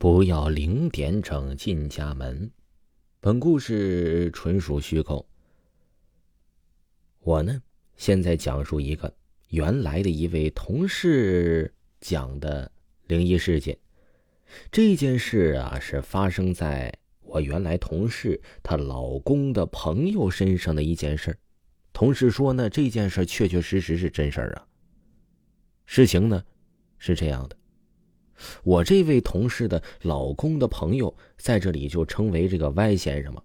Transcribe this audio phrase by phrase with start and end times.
[0.00, 2.48] 不要零点整进家门。
[3.18, 5.28] 本故事纯属虚构。
[7.18, 7.60] 我呢，
[7.96, 9.12] 现在讲述一个
[9.48, 12.70] 原来的一位同事讲的
[13.08, 13.76] 灵异事件。
[14.70, 21.36] 这件事啊，是发生在我原来同事她老公的朋友身上的一件事。
[21.92, 24.64] 同事说呢，这件事确确实实是真事儿啊。
[25.86, 26.44] 事情呢，
[26.98, 27.57] 是这样的。
[28.62, 33.42] 我这位同事的老公的朋友在这里就称为这个 Y 先生嘛。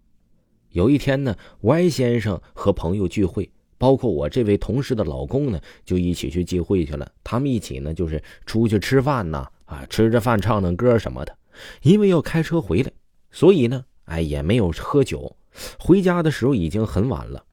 [0.70, 7.12] 有一天呢，Y 先生和朋友聚会，包括我这位同事的老公呢，就一起去聚会去了。
[7.24, 11.38] 他们一起呢，就是出去吃饭呐，啊，吃着饭唱唱歌什么的。
[11.84, 12.92] 因为要开车回来，
[13.30, 15.36] 所以呢，哎，也没有喝酒。
[15.78, 17.46] 回家的时候已经很晚了。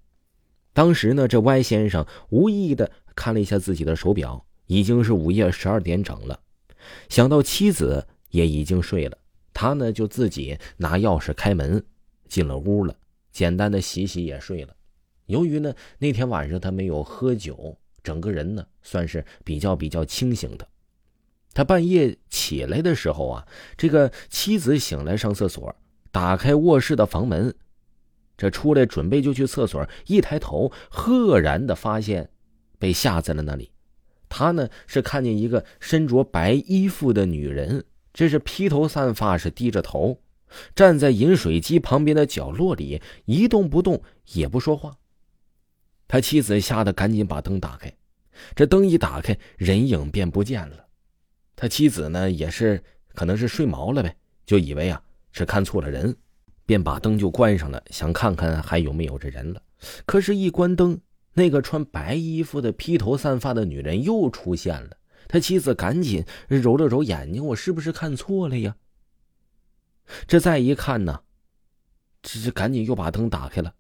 [0.73, 6.41] 当时呢，这 Y 先生无意的看了一下自己的手表，已经是午夜十二点整了。
[7.09, 9.19] 想到妻子也已经睡了，
[9.53, 11.85] 他呢就自己拿钥匙开门
[12.29, 12.95] 进了屋了，
[13.33, 14.75] 简单的洗洗也睡了。
[15.27, 20.67] 由于呢那天晚上他没有喝酒，整个人呢算是比较比较清醒的。
[21.53, 25.75] 他半夜起来的时候啊，这个妻子醒来上厕所，
[26.13, 27.53] 打开卧室的房门，
[28.37, 32.31] 这出来准备就去厕所，一抬头赫然的发现
[32.79, 33.71] 被吓在了那里。
[34.31, 40.23] 他呢是看见一个身着白衣服的女人，这是披头散发，是低着头，
[40.75, 44.97] 站在饮水机旁边的角落里一动不动，也不说话。
[46.09, 47.93] 他妻子吓得赶紧把灯打开，
[48.55, 50.87] 这灯一打开，人影便不见了。
[51.57, 52.83] 他妻子呢也是
[53.15, 54.17] 可能是睡毛了呗，
[54.47, 55.03] 就以为啊
[55.33, 56.17] 是看错了人，
[56.65, 59.61] 便把灯就关上了，想看看还有没有这人了。
[60.07, 61.01] 可是，一关灯。
[61.35, 64.97] 那个穿白衣服的披头散发的女人又出现了，
[65.29, 68.77] 他妻子赶紧揉了揉眼睛，我是不是看错了呀？
[70.27, 71.21] 这再一看呢，
[72.21, 73.75] 这这赶紧又把灯打开了，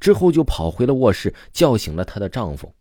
[0.00, 2.74] 之后就跑回了卧室，叫醒了她的丈夫。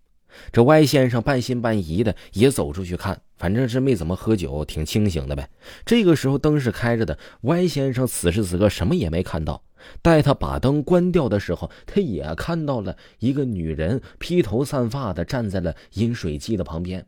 [0.52, 5.50] 这歪先生半信半疑的也走出去看，反正是没怎么喝酒，挺清醒的呗。
[5.86, 9.64] 这个时候灯是开着的，歪先生此时此刻什么也没看到。
[10.02, 17.06] 待他把灯关掉的时候，他也看到了一个女人披头散发的站在了饮水机的旁边。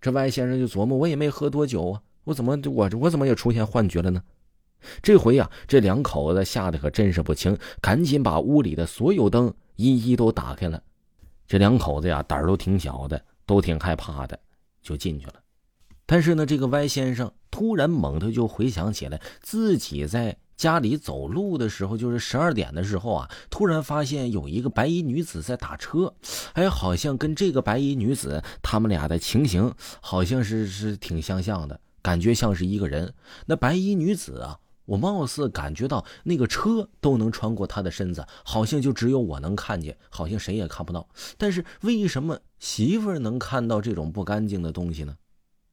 [0.00, 4.22] 这歪先生就琢磨：我也没喝多久啊，我怎么我我怎么也出现幻觉了呢？
[5.02, 10.82] 这回呀，这两口子吓得可真是不轻，赶紧把屋里的所有灯一一都打开了。
[11.52, 14.40] 这两口子呀，胆儿都挺小的，都挺害怕的，
[14.80, 15.34] 就进去了。
[16.06, 20.34] 但是呢，这个歪先生突然猛地就回想起来，自己在。
[20.56, 26.14] 家里走路的时候，就是十二点的时候啊，突然发现有一个白衣女子在打车，
[26.52, 33.12] 哎，好像跟这个白衣女子他们俩的情形好像是是挺相像的，感觉像是一个人。
[33.44, 41.08] 那白衣女子啊，我貌似感觉到那个车都能穿过他的身子，好像就只有我能看见，好像谁也看不到。
[41.38, 45.16] 但是为什么媳妇能看到这种不干净的东西呢？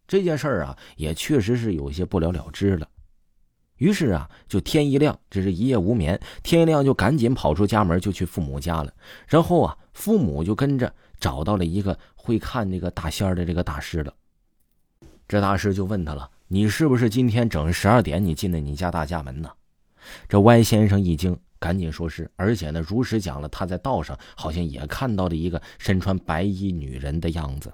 [0.07, 2.87] 这件事儿啊，也确实是有些不了了之了。
[3.77, 6.19] 于是啊，就天一亮，这是一夜无眠。
[6.43, 8.93] 天一亮就赶紧跑出家门，就去父母家了。
[9.27, 14.13] 然后啊，父母就跟着找到了一个会看这个大仙的这个大师了。
[15.27, 19.51] 这大师就问他了：“你是不是今天整十二点你进的你家大家门呢？”
[20.27, 27.71] 这歪先生一惊，赶紧说是，而且呢，如实讲了他在道上好像也看到了一个身穿白衣女人的样子。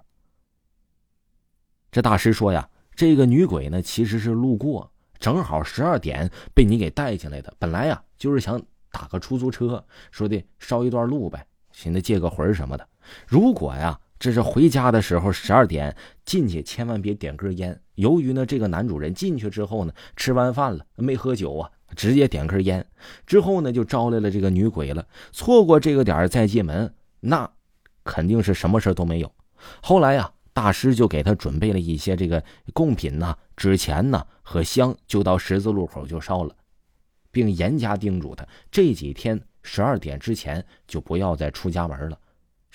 [1.89, 8.61] 这大师说呀：“这个女鬼呢，其实是路过。”正好十二点被你给带进来的，本来呀就是想
[8.91, 12.85] 打个出租车，说的捎一段路呗，寻思借个魂什么的。
[13.25, 15.95] 如果呀这是回家的时候十二点
[16.25, 17.79] 进去，千万别点根烟。
[17.95, 22.85] 由于呢这个男主人进去之后呢吃完饭了没喝酒啊，直接点根烟，
[23.25, 25.05] 之后呢就招来了这个女鬼了。
[25.31, 27.49] 错过这个点再进门，那
[28.03, 29.31] 肯定是什么事都没有。
[29.81, 30.31] 后来呀。
[30.55, 32.41] 大师就给他准备了一些这个
[32.71, 36.55] 贡品呐、纸钱呐和香，就到十字路口就烧了，
[37.29, 42.17] 并严加叮嘱他这几天十二点之前就不要再出家门了。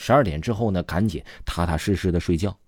[0.02, 2.58] 十二点之后呢，赶紧踏踏实实的睡觉。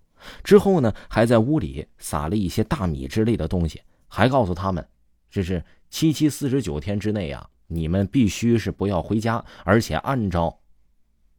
[0.43, 4.87] 之后呢，还在屋里撒了一些大米之类的东西，还告诉他们，
[5.31, 10.55] 这是七七四十九天之内啊，你们必须是不要回家，而且按照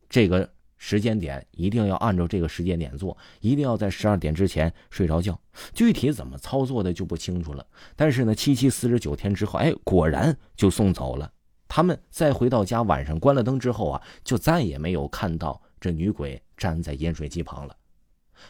[0.08, 5.38] 这个时间点，一定要按照这个时间点做，一定要在十二点之前睡着觉。
[5.72, 7.64] 具体怎么操作的就不清楚了。
[7.94, 11.30] 但是呢，七七四十九天之后，哎，果然就送走了。
[11.68, 17.76] 他们再回到家，晚上关了灯之后啊，就再也没有看到这女鬼站在饮水机旁了。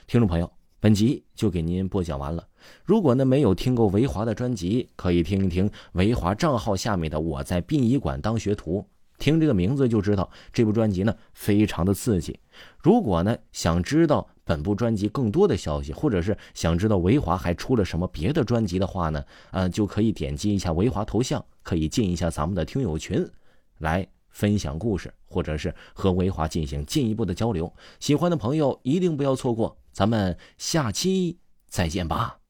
[0.07, 0.49] 听众朋友，
[0.79, 2.47] 本集就给您播讲完了。
[2.85, 8.79] 如果呢没有听过维华的专辑，可以听一听维华账号下面的《我在殡仪馆当学徒》，
[9.19, 12.39] 听这个名字就知道这部专辑呢非常的刺激。
[12.79, 23.29] 如果呢想知道本部专辑更多的消息，或者是想知道维华还出了什么别的专辑的话呢，呃，就可以点击一下维华头像，可以进一下咱们的听友群，
[23.79, 27.73] 来分享故事，或者是和维华进行进一步的交流。
[28.01, 32.44] 喜欢的朋友一定不要错过，咱们下期再见吧。